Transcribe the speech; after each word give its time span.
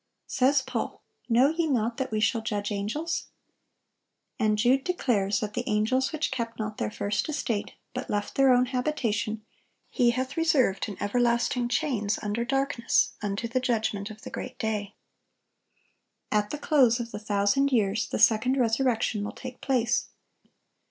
Says 0.25 0.63
Paul, 0.63 1.03
"Know 1.29 1.49
ye 1.49 1.67
not 1.67 1.97
that 1.97 2.09
we 2.11 2.19
shall 2.19 2.41
judge 2.41 2.71
angel?"(1153) 2.71 3.25
And 4.43 4.57
Jude 4.57 4.83
declares 4.83 5.41
that 5.41 5.53
"the 5.53 5.63
angels 5.69 6.11
which 6.11 6.31
kept 6.31 6.57
not 6.57 6.79
their 6.79 6.89
first 6.89 7.29
estate, 7.29 7.73
but 7.93 8.09
left 8.09 8.33
their 8.33 8.51
own 8.51 8.65
habitation, 8.65 9.45
He 9.91 10.09
hath 10.09 10.35
reserved 10.37 10.89
in 10.89 10.97
everlasting 10.99 11.69
chains 11.69 12.17
under 12.23 12.43
darkness 12.43 13.13
unto 13.21 13.47
the 13.47 13.59
judgment 13.59 14.09
of 14.09 14.23
the 14.23 14.31
great 14.31 14.57
day."(1154) 14.57 14.93
At 16.35 16.49
the 16.49 16.57
close 16.57 16.99
of 16.99 17.11
the 17.11 17.19
thousand 17.19 17.71
years 17.71 18.09
the 18.09 18.17
second 18.17 18.57
resurrection 18.57 19.23
will 19.23 19.33
take 19.33 19.61
place. 19.61 20.07